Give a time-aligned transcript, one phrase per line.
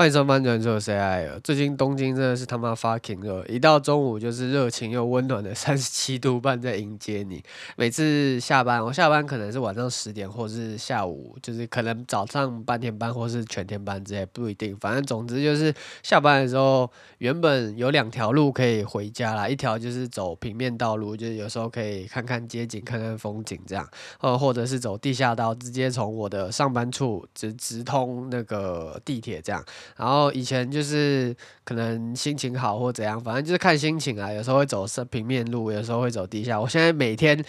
[0.00, 1.26] 欢迎收看《转说 C I》。
[1.40, 7.44] 最近东京真的是他妈 fucking 热，一到中午就是热情又温暖的 三十七度半在迎接你。
[7.76, 14.74] 每次下班，我下班可能是晚上十点，或是下午，就是可能早上半天班或是全天班之类，不一定。
[14.78, 15.70] 反正总之就是
[16.02, 23.86] 下班的时候，原本有两条路可以回家啦，一条就是走平面道路，就是有时候可以看看街景、看看风景这样，
[24.20, 29.62] 呃，或者是走地下道，直接从我的上班处直直通那个地铁这样。
[29.96, 34.32] 然后以前就是可能心情好或怎样，反正就是看心情啊。
[34.32, 36.60] 有时候会走平面路，有时候会走地下。
[36.60, 37.42] 我现在每天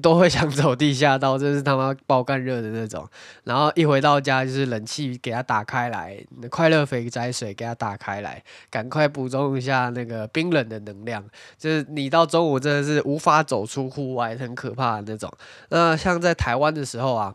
[0.00, 3.06] 都会想走地下道，真是他妈爆干热的那种。
[3.44, 6.18] 然后一回到家就是冷气给它打开来，
[6.50, 11.24] 快乐肥宅水给它打开来，赶快补充一下那个冰冷的能量。
[11.58, 15.30] 就是你到中午真的是无法走出户外，很可怕的那种。
[15.68, 17.34] 那像在台湾的时候啊。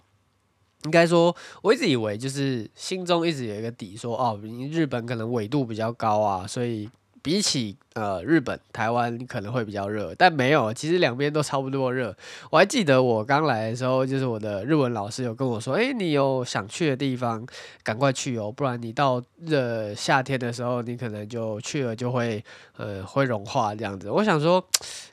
[0.85, 4.39] 应该说，我一直以为就是心中一直有一个底说，哦，
[4.71, 6.89] 日本可能纬度比较高啊，所以
[7.25, 7.75] 比起。
[7.95, 12.13] 呃，日本、台湾可能会比较热，但没有，其实两边都差不多热。
[12.51, 17.47] 我还记得我刚来的时候，就是我的日文老师有跟我说：“诶，你有想去的地方，
[17.83, 22.43] 赶快去哦，不然你到热夏天的时候，你可能就去了就会
[22.75, 24.61] 呃会融化这样子。”我想说，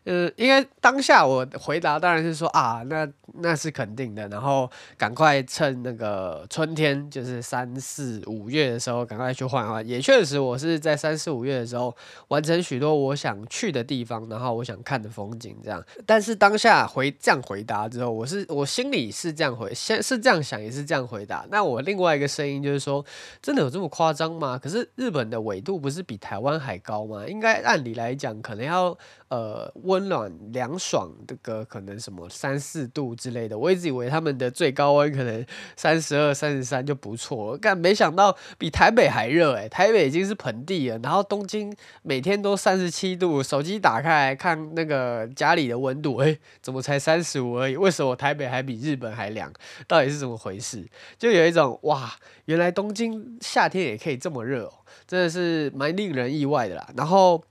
[0.02, 4.68] 呃，应该当下我回答当然是说啊，那那是肯定的，然后
[4.98, 9.86] 赶快趁那个春天，就是三四五月的时候，赶快去换换。
[9.86, 11.94] 也确实，我是在三四五月的时候
[12.28, 12.62] 完成。
[12.62, 15.84] 许多我想去的地方，然后我想看的风景，这样。
[16.06, 21.44] 但是当下回这样回答之后，我是我心里是这样回，先是这样想，也是这样回答。
[21.50, 23.04] 那我另外一个声音就是说，
[23.42, 24.56] 真的有这么夸张吗？
[24.56, 27.26] 可是日本的纬度不是比台湾还高吗？
[27.26, 28.96] 应该按理来讲，可能要
[29.32, 33.58] 呃温暖凉爽这个可能什么三四度之类的。
[33.58, 42.52] 我一直以为他们的最高温可能三十二、三十三就不错，但没想到比台北还热诶，台北已经是盆地了，然后东京每天都。
[42.62, 47.76] 三十七度，手机打开来看那个家里的温度，诶，怎么才三十五而已？
[47.76, 49.50] 为什么台北还比日本还凉？
[49.88, 50.86] 到底是怎么回事？
[51.18, 52.12] 就有一种哇，
[52.44, 54.72] 原来东京夏天也可以这么热哦，
[55.08, 56.88] 真的是蛮令人意外的啦。
[56.94, 57.42] 然后。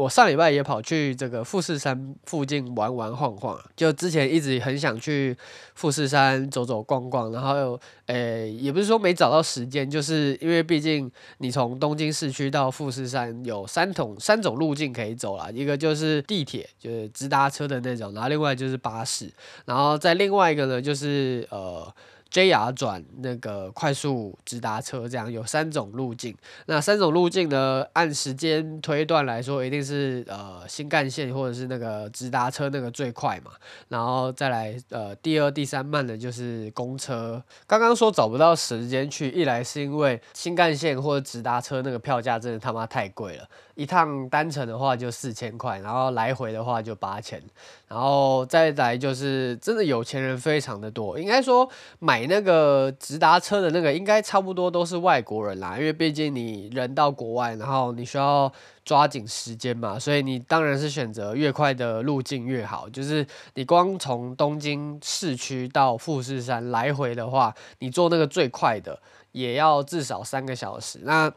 [0.00, 5.36] 我上礼拜也跑去这个富士山附近玩玩晃晃，就之前一直很想去
[5.74, 19.30] 富士山走走逛逛，然后又，诶，也不是说没找到时间，就是因为毕竟你从东京市区到富士山有三种三种路径可以走啦，一个就是地铁，就是直达车的那种，然后另外就是巴士，
[19.66, 21.92] 然后再另外一个呢就是呃。
[22.30, 26.36] JR 转那个快速直达车，这样有三种路径。
[26.66, 33.50] 那三种路径呢，按时间推断来说，一定是呃新干线或者是那个直达车那个最快嘛。
[33.88, 37.42] 然后再来呃第二、第三慢的就是公车。
[37.66, 43.48] 刚刚说找不到时间去，一来是因为新干线或者直达车那个票价真的他妈太贵了，
[43.80, 47.42] 一趟单程的话就四千块，然后来回的话就八千。
[47.88, 51.68] 然后再来就是真的有钱人非常的多，应该说
[51.98, 52.30] 买。
[52.30, 58.52] 那个直达车的那个应该差不多都是外国人啦，因为毕竟你人到国外，然后你需要
[58.84, 62.88] 抓紧时间嘛，所以你当然是选择越快的路径越好。
[62.88, 69.00] 就是你光从东京市区到富士山来回的话，你坐那个最快的
[69.32, 71.00] 也要至少三个小时。
[71.02, 71.32] 那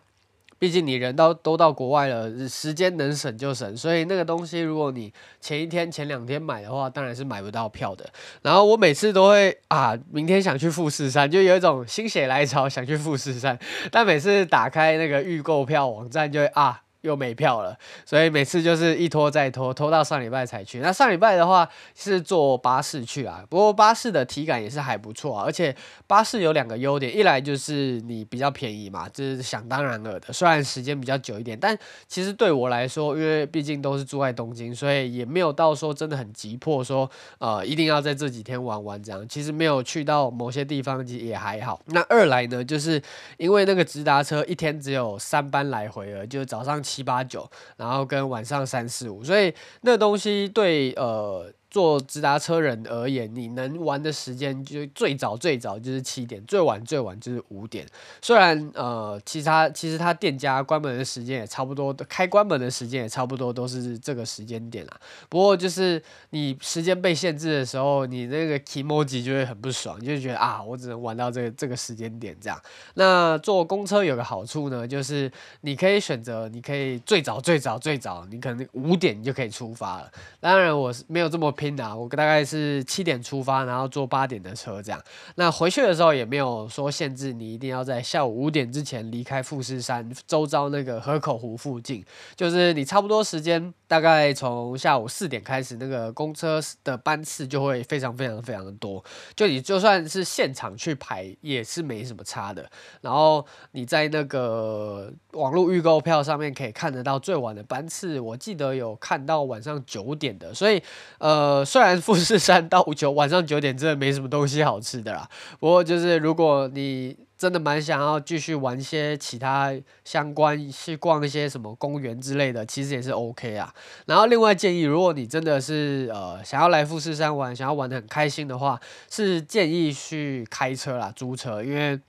[0.64, 8.10] 毕竟你人到都到国外了，时间能省就省，所以那个东西如果你前一天、前两天买的话，当然是买不到票的。
[8.44, 13.60] 然后我每次都会啊，明天想去富士山，就有一种心血来潮想去富士山，
[13.92, 16.83] 但每次打开那个预购票网站就会啊。
[17.04, 20.80] 又没票了，所以每次就是一拖再拖，拖到上礼拜才去。
[20.80, 25.76] 那上礼拜的话是坐巴士去啊，不过巴士的体感也是还不错啊，而且
[26.08, 30.32] 巴士有两个优点，一来就是你比较便宜嘛，这是想当然了的。
[30.32, 31.78] 虽然时间比较久一点，但
[32.08, 37.10] 其实对我来说，因为毕竟都是住在东京，所以也没有到说真的很急迫说，
[37.40, 39.28] 呃一定要在这几天玩完这样。
[39.28, 41.82] 其实没有去到某些地方其实也还好。
[41.88, 43.02] 那二来呢，就是
[43.36, 46.82] 因为那个直达车一天只有三班来回了，就是早上。
[46.93, 51.52] 七七八九，然后跟晚上三四五，所以那东西对呃。
[51.74, 57.84] 坐直达车人而言，你能玩的时间就最早最早就是七点，最晚最晚就是五点。
[58.22, 65.00] 虽然呃，其他其实他店家关门的时间也差不多，开关门的时间也差不多都是这个时间点啦。
[65.28, 66.00] 不过就是
[66.30, 72.62] 你时间被限制的时候，你那个 kimoji 就会很不爽，就觉得啊，我只能玩到这个这个时间点这样。
[72.94, 75.32] 那坐公车有个好处呢，就是
[75.62, 80.12] 你可以选择，你可以最早最早最早，你可能五点你就可以出发了。
[80.40, 81.52] 当然我是没有这么。
[81.64, 85.02] 拼的，我大概是七点出发，然后坐八点的车这样。
[85.36, 92.04] 那回去的时候也没有说限制你一定要在下午五点之前离开富士山周遭那个河口湖附近，
[92.36, 99.04] 就是你差不多时间，大概从下午四点开始，那个公车的班次就会非常非常非常的多。
[99.36, 102.68] 就你就算是现场去排也是没什么差的。
[103.02, 110.52] 然后你在那个网络预购票上面可以看得到最晚的班次，我记得有看到晚上九点的。
[110.56, 110.82] 所以
[111.20, 115.30] 呃，虽然富士山到九晚上九点真的没什么东西好吃的啦，
[115.60, 119.70] 不过就是如果你真的蛮想要继续玩一些其他
[120.06, 123.76] 相关，去逛一些什么公园之类的，其实也是 OK 啊。
[124.06, 128.80] 然后另外建议，如果你真的是呃想要来富士山玩，想要玩的很开心的话，
[129.10, 132.00] 是建议去开车啦，租车，因为。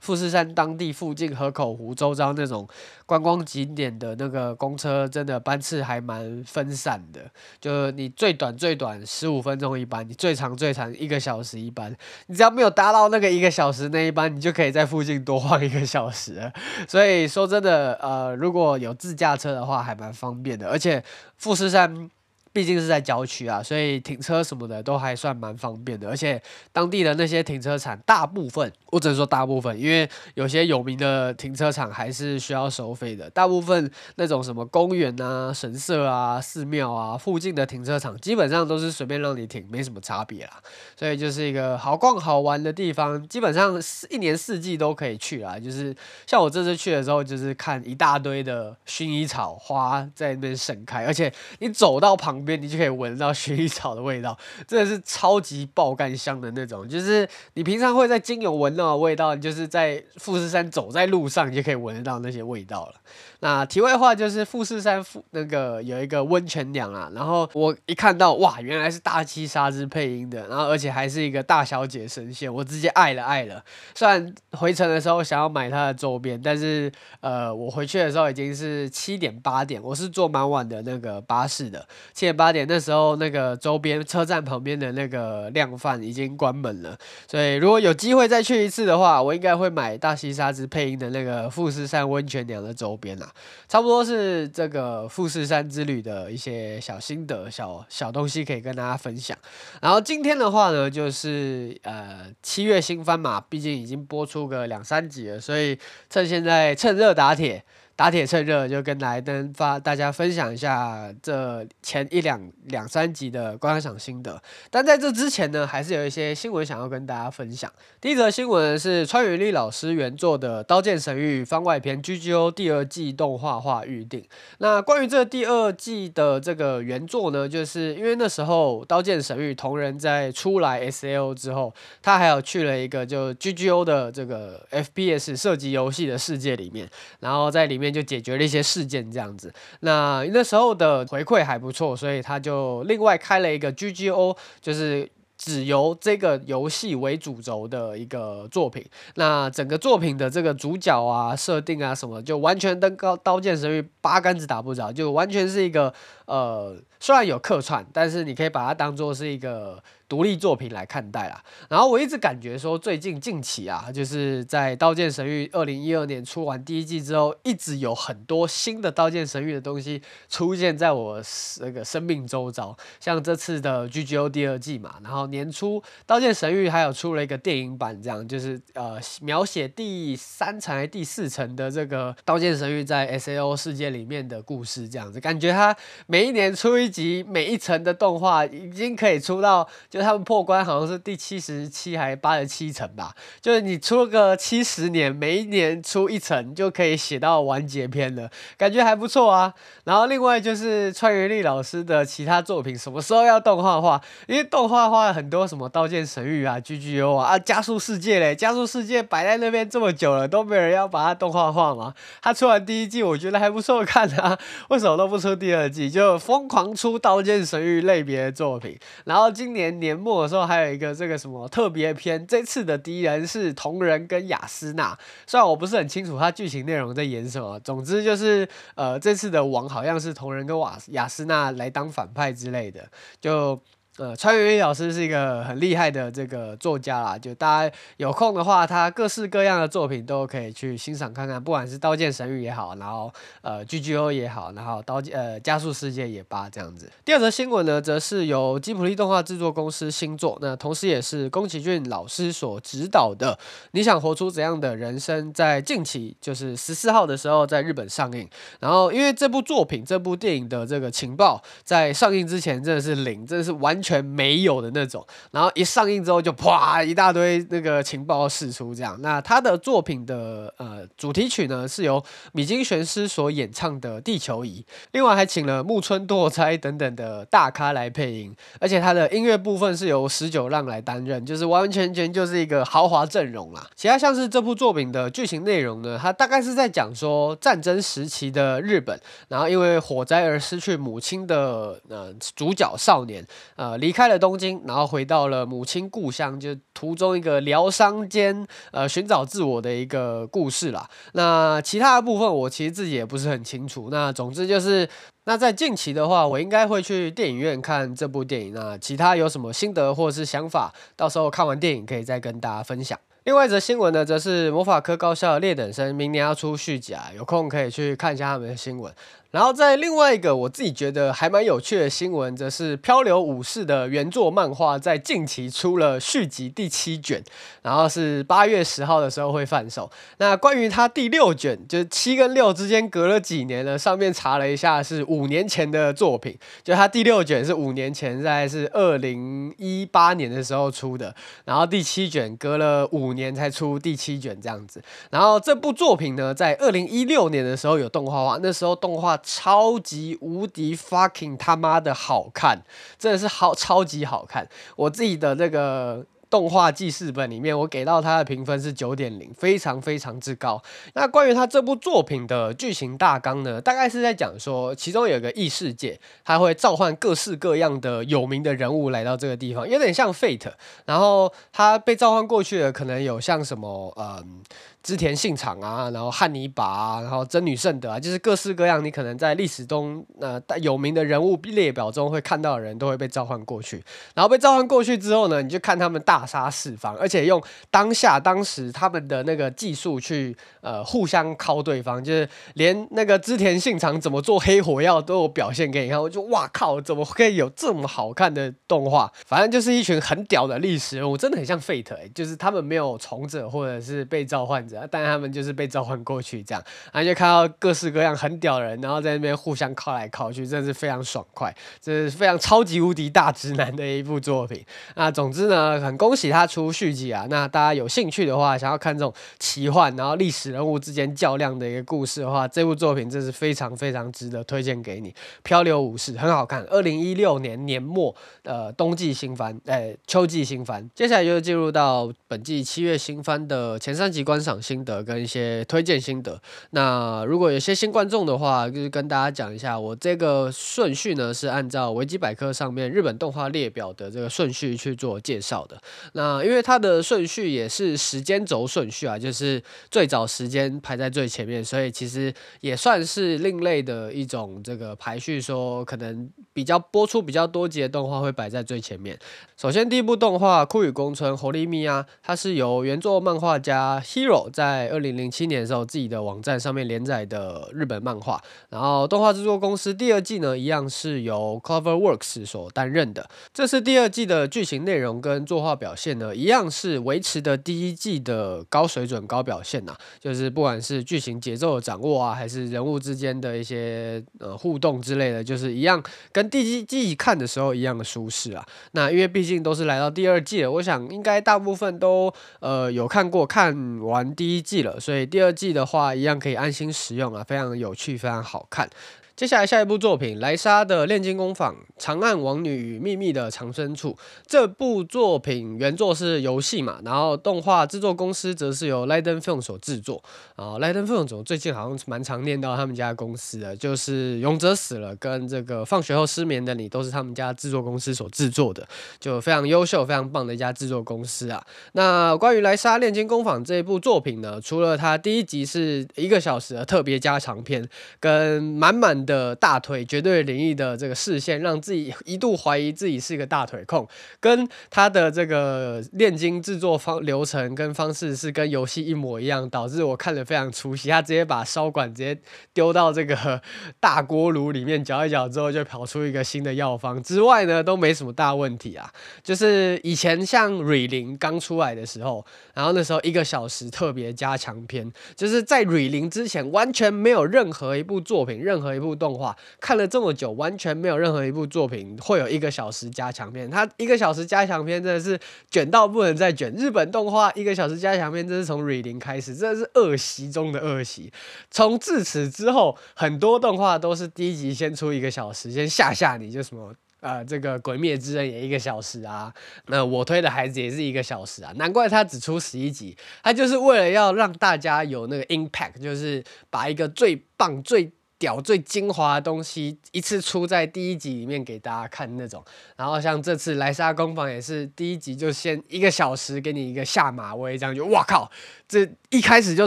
[0.00, 2.68] 富士山当地附近河口湖周遭那种
[3.06, 7.20] 观光景点的那个公车，真的班次还蛮分散的。
[7.60, 11.94] 就你最短最短十五分钟一班，你最长最长一个小时一班。
[12.26, 16.50] 你只要没有搭到那个一个小时那一班，你就可以在附近多晃一个小时。
[16.88, 20.68] 所以说真的，呃，如果有自驾车的话，还蛮方便的。
[20.68, 21.02] 而且
[21.36, 22.10] 富士山。
[22.52, 26.08] 毕竟是在郊区啊，所以停车什么的都还算蛮方便的。
[26.08, 26.42] 而且
[26.72, 33.30] 当地的那些停车场，大部分我只能说大部分，因为有些有名的停车场还是需要收费的。
[33.30, 40.54] 大部分那种什么公园啊、神社啊、寺庙啊附近的停车场，基本上都是随便让你停，没什么差别啦。
[40.96, 43.80] 所以就是一个好逛好玩的地方，基本上
[44.10, 45.56] 一年四季都可以去啦。
[45.56, 45.94] 就是
[46.26, 52.39] 像我这次去的时候，就是看一大堆的薰衣草花在那边盛开，而且你走到旁。
[52.44, 56.88] 边你就可以闻到薰衣草的味道， 真的是超级爆干香的那种。
[56.88, 62.94] 就是你平常会在精油闻到的味道，就是在富士山走在路上，你就可以闻得到那些味道了。
[63.40, 73.64] 那题外话就是富士山富那个有一个温泉娘啊，然后我一看到哇，原来是大七沙之配音的，然后而且还是一个大小姐声线，我直接爱了爱了。
[73.94, 86.94] 虽然回程的时候想要买她的周边，但是呃，我回去的时候已经是七点八点，我是坐蛮晚的那个巴士的，七点八点那时候那个周边车站旁边的那个量贩已经关门了，
[87.26, 93.28] 所以如果有机会再去一次的话，我应该会买大西沙之配音的那个富士山温泉娘的周边啦。
[93.68, 99.36] 差不多是这个富士山之旅的一些小心得、小小东西可以跟大家分享。
[99.80, 105.78] 然后今天的话呢，就是呃七月新番嘛，毕竟已经播出个两三集了，所以
[106.08, 107.64] 趁现在趁热打铁。
[108.00, 114.42] 打铁趁热，就跟来登发大家分享一下这前一两两三集的观赏心得。
[114.70, 117.70] 但在这之前呢，还是有一些新闻想要跟大家分享。
[118.00, 124.24] 第一则新闻是川原丽老师原作的《刀剑神域》番外篇 GGO 第二季动画化预定。
[124.60, 136.88] 那关于这第二季的这个原作呢，就是因为那时候《刀剑神域》同人在出来 SLO 之后，他还有去了一个就 GGO 的这个 FPS 射击游戏的世界里面，
[137.20, 137.89] 然后在里面。
[137.90, 148.84] 就解决了一些事件这样子，那那时候的回馈还不错，所以他就另外开了一个 GGO，就是只由这个游戏为主轴的一个作品。
[149.14, 155.92] 那整个作品的这个主角啊、设定啊什么，就完全跟《刀剑神域》八竿子打不着，就完全是一个
[156.26, 159.82] 呃，虽然有客串，但是你可以把它当做是一个。
[160.10, 171.22] 独立作品来看待啦，然后我一直感觉说，最近近期啊，就是在《刀剑神域》二零一二年出完第一季之后，一直有很多新的《刀剑神域》的东西出现在我
[171.60, 185.76] 那个生命周遭，像这次的 GGO 第二季嘛，然后年初《刀剑神域》还有出了一个电影版，这样就是呃描写第三层还第四层的这个《刀剑神域》在 SAO 世界里面的故事，这样子感觉它
[186.08, 189.99] 每一年出一集，每一层的动画已经可以出到就。
[190.02, 199.52] 他们破关好像是第七十七还是八十七层吧，就是你出了个七十年，每一年出一层就可以写到完结篇了，感觉还不错啊。
[199.84, 204.00] 然后另外就是川原丽老师的其他作品什么时候要动画化？
[204.26, 211.92] 因为动画化很多什么《刀剑神域》啊、GGO 啊、啊加速世界嘞，加速世界摆在那边这么久了，都没人要把它动画化吗？
[212.22, 214.38] 他出完第一季，我觉得还不错看啊，
[214.70, 215.90] 为什么都不出第二季？
[215.90, 219.89] 就疯狂出《刀剑神域》类别的作品，然后今年年。
[219.90, 232.88] 年末的时候还有一个这个什么特别篇，这次的敌人是同人跟雅斯娜，虽然我不是很清楚他剧情内容在演什么，总之就是呃这次的王好像是同人跟瓦雅斯娜来当反派之类的，
[233.20, 233.60] 就
[234.00, 246.90] 呃，川原老师是一个很厉害的这个作家啦，就大家有空的话，他各式各样的作品都可以去欣赏看看，不管是《刀剑神域》也好，然后呃 GGO 也好，然后刀剑呃加速世界也罢这样子。
[247.04, 253.38] 第二则新闻呢，则是由吉卜力动画制作公司新作，那同时也是宫崎骏老师所指导的
[253.72, 258.26] 《你想活出怎样的人生》在近期就是十四号的时候在日本上映。
[258.60, 263.89] 然后因为这部作品这部电影的这个情报在上映之前真的是零，真的是完全。
[263.90, 268.96] 全没有的那种，然后一上映之后就啪一大堆那个情报释出，这样。
[269.02, 272.00] 那他的作品的呃主题曲呢，是由
[272.32, 283.68] 米津玄师所演唱的《地球仪》，另外还请了木村拓哉等等的大咖来配音，而且他的音乐部分是由十九浪来担任，就是完完全全就是一个豪华阵容啦。
[283.74, 293.79] 其他像是这部作品的剧情内容呢，它大概是在讲说战争时期的日本，然后因为火灾而失去母亲的呃主角少年呃。
[293.80, 300.88] 离开了东京，然后回到了母亲故乡，就途中一个疗伤兼呃寻找自我的一个故事啦。
[301.14, 303.88] 那其他的部分我其实自己也不是很清楚。
[303.90, 304.88] 那总之就是，
[305.24, 308.52] 那在近期的话，我应该会去电影院看这部电影。
[308.54, 312.98] 那其他有什么心得或是想法，到时候看完电影可以再跟大家分享。
[313.24, 318.92] 另外一则新闻呢，则是魔法科高校劣等生明年要出续集啊，有空可以去看一下他们的新闻。
[319.30, 327.22] 然后在另外一个我自己觉得还蛮有趣的新闻，则是《漂流武士》的原作漫画在近期出了续集第七卷，
[327.62, 329.88] 然后是八月十号的时候会贩售。
[330.18, 333.78] 那关于它第六卷，就是七跟六之间隔了几年呢？
[333.78, 336.36] 上面查了一下，是五年前的作品。
[336.64, 344.82] 就它第六卷是五年前，在是二零一八年的时候出的，然后第七卷隔了五年才出第七卷这样子。
[345.10, 349.19] 然后这部作品呢，在二零一六年的时候有动画化，那时候动画。
[349.22, 352.62] 超级无敌 fucking 他妈的好看，
[352.98, 354.48] 真的是好超级好看。
[354.76, 360.62] 我自己的这个动画记事本里面，我给到它的评分是九点零，非常非常之高。
[360.94, 370.52] 那关于他这部作品的剧情大纲呢，大概是在讲说，其中有个异世界，他会召唤各式各样的有名的人物来到这个地方，有点像 Fate。
[370.84, 374.42] 然后他被召唤过去的，可能有像什么，嗯。
[374.82, 383.84] 织田信长啊，然后汉尼拔啊，然后真女圣德啊，就是各式各样你可能在历史中呃有名的人物列表中会看到的人都会被召唤过去。
[384.14, 396.00] 然后被召唤过去之后呢，你就看他们大杀四方，而且用当下当时他们的那个技术去呃互相敲对方，就是连那个织田信长怎么做黑火药都有表现给你看。
[396.00, 399.12] 我就哇靠，怎么可以有这么好看的动画？
[399.26, 404.69] 反正就是一群很屌的历史人物，真的很像 Fate，就是他们没有从者或者是被召唤。
[404.90, 406.62] 但他们就是被召唤过去，这样，
[406.92, 414.64] 然后就看到各式各样很屌的人，然后在那边互相靠来靠去，真的是非常爽快，这是非常超级无敌大直男的一部作品。
[414.96, 417.26] 那总之呢，很恭喜他出续集啊！
[417.30, 425.10] 那大家有兴趣的话，想要看这种奇幻，然后历史人物之间较量的一个故事的话，这部作品真是非常非常值得推荐给你。
[425.42, 430.88] 《漂流武士》很好看，二零一六年年末呃冬季新番，哎、秋季新番。
[430.94, 436.40] 接下来就进入到本季七月新番的前三集观赏心得跟一些推荐心得。
[436.70, 445.80] 那如果有些新观众的话，就是跟大家讲一下，我这个顺序呢是按照维基百科上面日本动画列表的这个顺序去做介绍的。
[446.12, 459.18] 那因为它的顺序也是时间轴顺序啊，就是最早时间排在最前面，所以其实也算是另类的一种这个排序，说可能比较播出比较多集的动画会摆在最前面。
[459.56, 473.28] 首先第一部动画《酷与宫村 Horimiya》，它是由原作漫画家 Hero 在二零零七年的时候自己的网站上面连载的日本漫画，然后动画制作公司第二季呢，一样是由 CloverWorks 所担任的。
[473.54, 479.98] 这次第二季的剧情内容跟作画表现呢，一样是维持的第一季的高水准、高表现呐、啊。
[480.18, 486.02] 就是不管是剧情节奏的掌握啊，还是人物之间的一些呃互动之类的，就是一样
[486.32, 488.64] 跟第一季看的时候一样的舒适啊。
[488.92, 494.80] 那因为毕竟都是来到第二季了，我想应该大部分都呃有看过，看完第一季。
[494.80, 498.88] 了，所以第二季的话，一样可以安心使用啊，非常有趣，非常好看。
[499.36, 504.14] 接下来下一部作品，莱莎的炼金工坊：长按王女与秘密的藏身处。
[504.46, 510.22] 这部作品原作是游戏嘛，然后动画制作公司则是由 Leiden Film 所制作。
[510.56, 518.86] 啊，Leiden Film 最近好像蛮常念到他们家公司的，就是勇者死了跟这个放学后失眠的你都是他们家制作公司所制作的，
[519.18, 521.64] 就非常优秀、非常棒的一家制作公司啊。
[521.92, 527.88] 那关于莱莎炼金工坊这一部作品呢，除了它第一集是一个小时的特别加长篇，
[528.20, 529.29] 跟满满的。
[529.30, 534.08] 的大腿绝对灵异的这个视线，让自己一度怀疑自己是一个大腿控，
[534.40, 541.08] 跟他的这个炼金制作方流程跟方式是跟游戏一模一样，导致我看得非常出戏。
[541.08, 542.36] 他直接把烧管直接
[542.74, 543.62] 丢到这个
[544.00, 547.22] 大锅炉里面搅一搅之后，就跑出一个新的药方。
[547.22, 549.08] 之外呢，都没什么大问题啊。
[549.44, 563.68] 就是以前像瑞灵刚出来的时候，然后那时候一个小时特别加强篇，就是在瑞灵之前完全没有任何一部作品，任何一部部动画看了这么久，完全没有任何一部作品会有一个小时加强片。
[563.68, 565.38] 它一个小时加强片真的是
[565.68, 566.72] 卷到不能再卷。
[566.74, 571.32] 日本动画一个小时加强片，这是从瑞灵开始，真的是恶习中的恶习。
[571.70, 576.94] 从自此之后，很多动画都是第一集先出一个小时，先吓吓你，就什么。
[577.20, 579.52] 呃，这个《鬼灭之刃》也一个小时啊，
[579.88, 588.10] 那我推的孩子也是一个小时啊，难怪他只出十一集，他就是为了要让大家有那个 impact，就是把一个最棒、最
[588.40, 592.64] 屌最精华的东西一次出在第一集里面给大家看那种，
[592.96, 598.50] 然后像这次莱莎工坊也是第一集就先一个小时给你一个下马威，这样就哇靠，
[598.88, 599.86] 这一开始就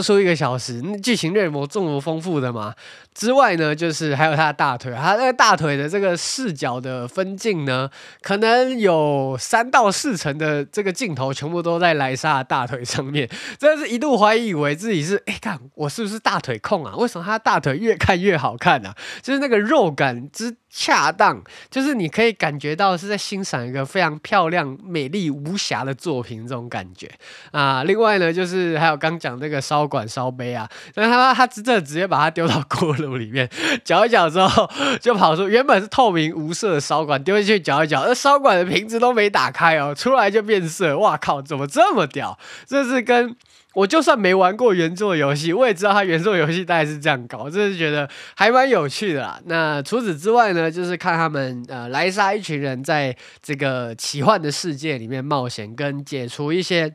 [0.00, 2.72] 出一个小时，剧情内容这么丰富的吗？
[3.12, 7.88] 之外呢，就是还有他的大腿，他那个大腿的这个视角的分镜呢，
[8.22, 16.94] 可能有三到四成的这个镜头全部都在莱莎的大腿上面，真的是一度怀疑以为自己是哎，看我是不是大腿控啊？
[16.96, 18.43] 为什么他大腿越看越好？
[18.44, 27.10] 好看啊，就是那个肉感之恰当，就是你可以感觉到是在欣赏一个非常漂亮、美丽无瑕的作品这种感觉
[27.52, 27.82] 啊。
[27.84, 33.48] 另外呢，就是还有刚讲那个烧管烧杯啊，那他他直接直接把它丢到锅炉里面
[33.82, 34.70] 搅一搅之后，
[35.00, 40.98] 就跑出原本是透明无色的烧管，丢进去搅一搅，那烧管的瓶子都没打开哦，出来就变色。
[40.98, 42.38] 哇靠，怎么这么屌？
[42.66, 43.34] 这是跟。
[43.74, 49.40] 我就算没玩过原作游戏，我也知道他原作游戏大概是这样搞，真是觉得还蛮有趣的啦。
[49.46, 56.94] 那除此之外呢，就是看他们呃莱莎一群人在这个奇幻的世界里面冒险，跟解除一些。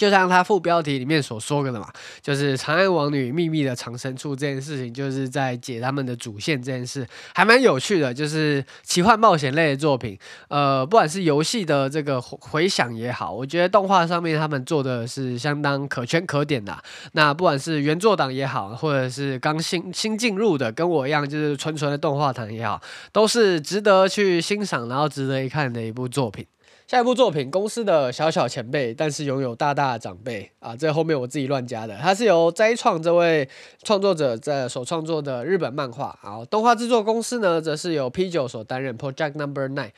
[0.00, 1.86] 就像他副标题里面所说的嘛，
[2.22, 8.14] 就是长安王女秘密的藏身处这件事情，就是在解他们的主线这件事，还蛮有趣的。
[8.14, 16.82] 就是奇幻冒险类的作品，呃，不管是游戏的这个回响也好，我觉得动画上面他们做的是相当可圈可点的。
[17.12, 22.80] 那不管是原作党也好，或者是刚新新进入的，跟我一样就是纯纯的动画党也好，
[23.12, 26.46] 都是值得去欣赏，然后值得一看的一部作品。
[26.90, 30.74] 下一部作品，公司的小小前辈，但是拥有大大的长辈啊！
[30.74, 33.48] 这后面我自己乱加的，它是由斋创这位
[33.84, 36.44] 创作者在所创作的日本漫画啊。
[36.46, 39.92] 动画制作公司呢，则是由 P 九所担任 Project Number Nine。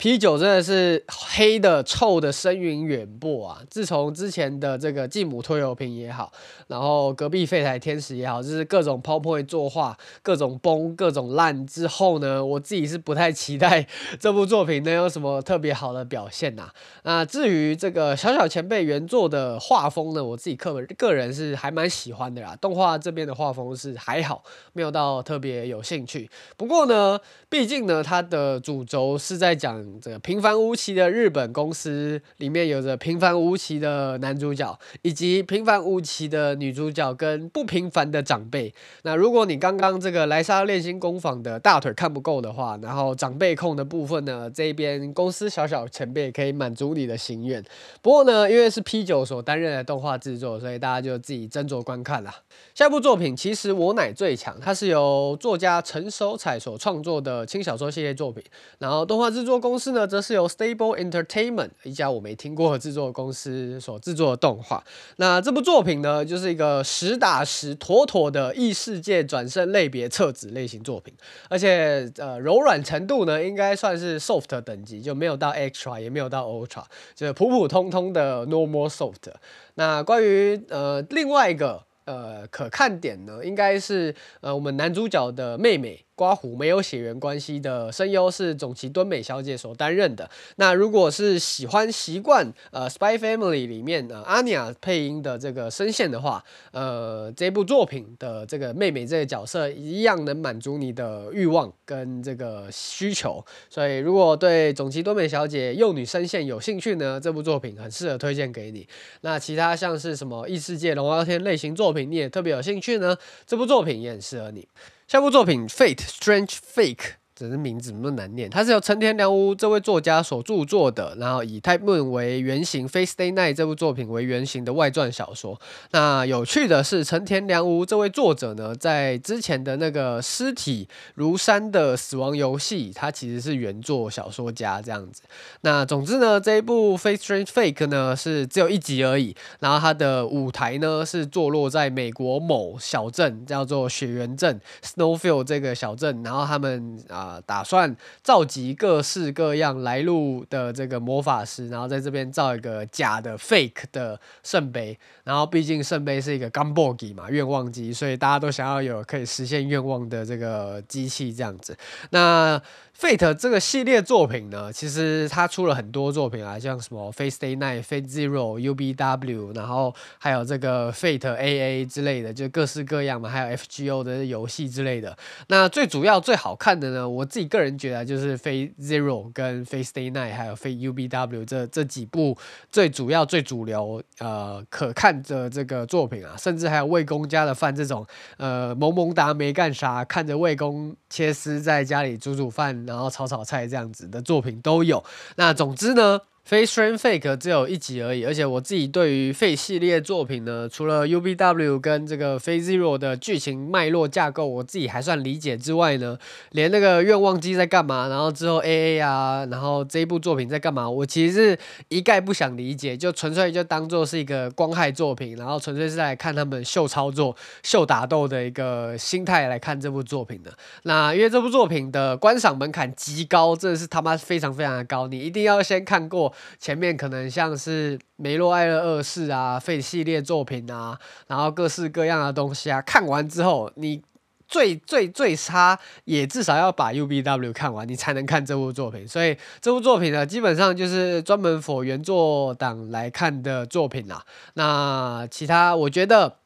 [0.00, 3.60] P 九真的是黑的臭的声名远播啊！
[3.68, 6.32] 自从之前的这个继母拖油瓶也好，
[6.68, 13.86] 然后隔壁废柴天使也好，就是各种 PowerPoint 作画，各种崩，各种烂之后呢，我自己是不太期待
[14.18, 16.70] 这部作品能有什么特别好的表现呐。
[17.02, 22.56] 那至于这个小小前辈原作的画风呢，我自己个人个人是还蛮喜欢的啦。
[22.56, 26.30] 动画这边的画风是还好，没有到特别有兴趣。
[26.56, 29.89] 不过呢，毕竟呢，它的主轴是在讲。
[29.98, 38.72] 这个平凡无奇的日本公司里面有着平凡无奇的男主角，以及平凡无奇的女主角跟不平凡的长辈。
[39.02, 47.60] 那如果你刚刚这个莱莎炼金工坊的大腿看不够的话，然后长辈控的部分呢，这边公司小小前辈可以满足你的心愿。
[48.00, 52.32] 不过呢，因为是 P 九所担任的动画制作，所以大家就自己斟酌观看啦。
[52.74, 58.42] 下一部作品其实我乃最强，它是由作家陈守彩所创作的轻小说系列作品，
[58.78, 59.79] 然后动画制作公司。
[59.80, 64.84] 是呢，则是由 Stable Entertainment 一家我没听过的制作公司所制作的动画。
[65.16, 71.14] 那这部作品呢，就是一个实打实、妥妥的异世界转生类别册子类型作品，
[71.48, 79.32] 而且呃柔软程度呢，应该算是 Soft 等级，就没有到 Extra，也没有到 Ultra，就是普普通通的 Normal Soft。
[79.76, 86.04] 那关于呃另外一个呃可看点呢，应该是呃我们男主角的妹妹。
[86.20, 90.28] 刮胡没有血缘关系的声优是总崎敦美小姐所担任的。
[90.56, 103.42] 那如果是喜欢习惯呃《Spy Family》里面呃阿尼亚配音的这个声线的话，呃这部作品的这个妹妹这个角色一样能满足你的欲望跟这个需求。
[103.70, 108.86] 所以如果对总崎敦美小姐幼女声线有兴趣呢，这部作品很适合推荐给你。
[109.22, 114.68] 那其他像是什么异世界龙傲天类型作品，你也特别有兴趣呢，这部作品也很适合你。
[115.09, 116.95] 下部作品《Fate Strange Fake》
[117.40, 125.58] 只是名字那么难念，它是由成田良吾这位作家所著作的，然后以 Type Moon 为原型，《，Face Day Night》这部作品为原型的外传小说。
[125.92, 135.22] 那有趣的是，成田良吾这位作者呢，在之前的那个尸体如山的死亡游戏，他其实是原作小说家这样子。
[135.62, 147.29] 那总之呢，这一部《Face Strange Fake》呢是只有一集而已，然后它的舞台呢是坐落在美国某小镇，叫做雪原镇 （Snowfield） 这个小镇，然后他们啊。
[147.44, 154.98] 打算召集各式各样来路的这个魔法师，然后在这边造一个假的 fake 的圣杯。
[155.24, 161.76] 然后毕竟圣杯是一个 Gunbogi 嘛，愿望机，所以大家都想要有可以实现愿望的这个机器这样子。
[162.10, 162.60] 那
[162.98, 175.16] Fate 这个系列作品呢，其实它出了很多作品啊，像什么 Fate Stay Night、Fate Zero、UBW，然后还有这个 Fate AA 之类的，就各式各样嘛，还有 FGO 的游戏之类的。
[175.46, 182.34] 那最主要最好看的呢，我我自己个人觉得就是非 Zero 跟 Fate Stay Night，还有非 UBW 这这几部
[182.70, 188.06] 最主要最主流呃可看的这个作品啊，甚至还有魏公家的饭这种
[188.38, 192.70] 呃萌萌哒没干啥，看着魏公切丝在家里煮煮饭。
[192.86, 195.04] 然后炒炒菜这样子的作品都有。
[195.36, 196.18] 那总之呢
[196.50, 206.18] ，Fate Strange Fake 只有一集而已，而且我自己对于废系列作品呢，除了 UBW 跟这个 Fate Zero 的剧情脉络架构，我自己还算理解之外呢，
[206.50, 211.58] 连那个愿望机在干嘛，然后之后 AA 啊，然后这一部作品在干嘛，我其实是
[211.88, 220.52] 一概不想理解，就纯粹就当做是一个光害作品，然后纯粹是来看他们秀操作、秀打斗的一个心态来看这部作品的。
[220.82, 226.34] 那因为这部作品的观赏门槛极高，真的是他妈非常非常的高，你一定要先看过。
[226.58, 234.02] 前面可能像是梅洛艾勒二世啊、费系列作品啊，然后各式各样的东西啊，看完之后，你
[234.48, 239.06] 最最最差也至少要把 UBW 看完，你才能看这部作品。
[239.06, 244.24] 所以这部作品呢，基本上就是专门 for 原作党来看的作品啦。
[244.54, 246.39] 那其他我觉得。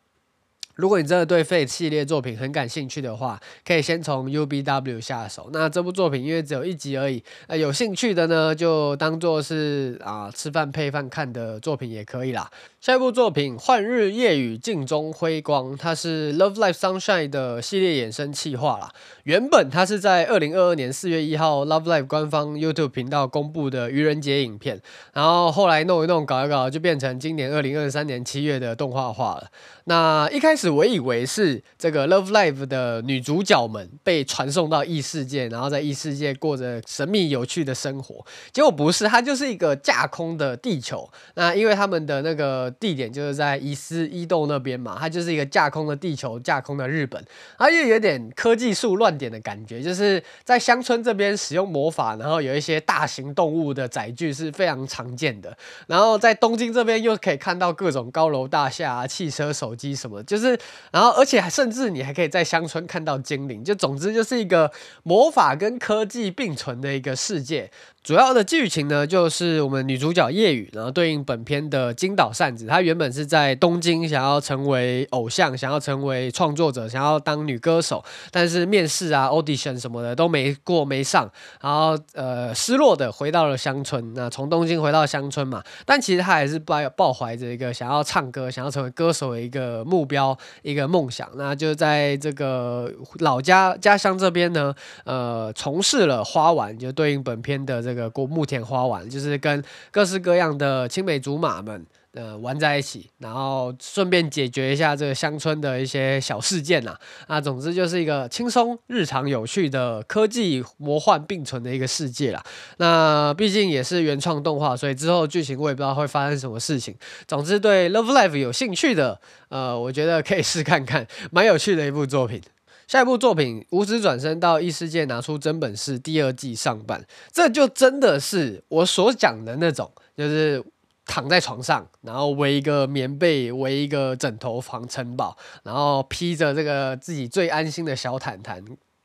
[0.77, 5.51] 如果你真的对 Fate 系列作品很感兴趣的话，可以先从 UBW 下手。
[5.53, 12.51] 那这部作品因为只有一集而已，呃，有兴趣的呢就当做是啊吃饭配饭看的作品也可以啦。
[12.81, 18.91] 下一部作品《幻日夜雨镜中辉光》，它是 Love Live Sunshine 的系列衍生企划啦。
[19.23, 24.79] 原本它是在二零二二年四月一号 Love Live 官方 YouTube 频道公布的愚人节影片，
[25.15, 29.49] 然后后来弄一弄搞一搞，就变成今年二零二三年七月的动画化了。
[29.85, 41.09] 那一开始我以为是这个 Love Live 的女主角们被传送到异世界，然后在异世界过着神秘有趣的生活，结果不是，它就是一个架空的地球。
[41.35, 42.65] 那因为他们的那个。
[42.81, 47.23] 地点就是在伊斯伊豆那边嘛，它就是一个架空的地球，架空的日本，
[47.57, 60.54] 它又有点科技树乱点的感觉，就是在乡村这边使用魔法，然后有一些大型动物的载具是非常常见的，然后在东京这边又可以看到各种高楼大厦啊、汽车、手机什么，就是，
[60.93, 64.71] 然后而且甚至你还可以在乡村看到精灵，就总之就是一个
[65.03, 67.71] 魔法跟科技并存的一个世界。
[68.05, 81.31] 主要的剧情呢，就是我们女主角夜雨，然后对应本片的金岛善子，她原本是在东京想要成为偶像，想要成为创作者，想要当女歌手，但是面试啊、audition 什么的都没过没上，
[81.63, 84.13] 然后呃失落的回到了乡村。
[84.13, 91.27] 那从东京回到乡村嘛，但其实她还是抱抱怀着一个想要唱歌、想要成为歌手的一个目标、一个梦想。
[91.37, 97.94] 那就在这个老家家乡这边呢，呃，从事了花丸，就对应本片的这。
[97.95, 106.97] 这个过木田花丸，就是跟各式各样的青梅竹马们呃玩在一起，然后顺便解决一下这个乡村的一些小事件呐。
[107.29, 112.43] 那总之就是一个轻松、日常、有趣的科技魔幻并存的一个世界啦。
[112.79, 116.93] 那毕竟也是原创动画，所以之后剧情我也不知道会发生什么事情。
[117.29, 122.43] 总之对 Love Life 有兴趣的，呃，我觉得可以试看看，蛮有趣的一部作品。
[122.87, 130.63] 下一部作品《无职转身到异世界拿出真本事》第二季上半，这就真的是我所讲的那种，就是
[131.07, 138.65] 躺在床上，然后围一个棉被，围一个枕头防城堡，然后披着这个自己最安心的小毯毯。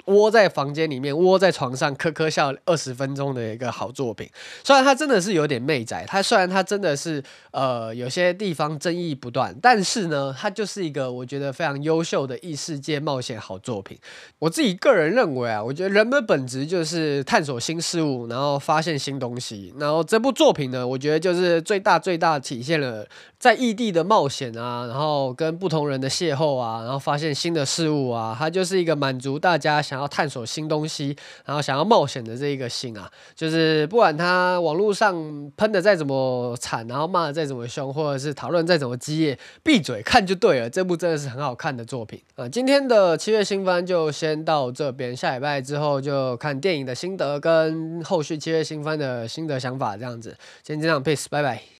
[0.09, 4.27] 窝在房间里面，窝在床上，呵呵笑二十分钟的一个好作品。
[4.63, 13.97] 虽然它真的是有点媚宅，它虽然它真的是呃有些地方争议不断，但是呢，它就是一个我觉得非常优秀的异世界冒险好作品。
[14.39, 19.71] 我自己个人认为啊，我觉得人们本质就是探索新事物，然后发现新东西。
[19.77, 23.05] 然后这部作品呢，我觉得就是最大最大体现了
[23.37, 29.98] 在异地的冒险啊，然后跟不同人的邂逅啊，然后发现新的事物啊，它就是一个满足大家想。
[29.99, 35.13] 想要探索新东西，然后想要冒险的这一个心啊，就是不管他网络上
[35.57, 40.69] 喷的再怎么惨，然后骂的再怎么凶，或者是讨论再怎么激烈，闭嘴看就对了。
[40.69, 42.47] 这部真的是很好看的作品啊！
[42.47, 50.37] 今天的七月新番就先到这边，下礼拜之后就看电影的心得跟后续七月新番的心得想法这样子。
[50.63, 51.61] 先这样，peace，拜拜。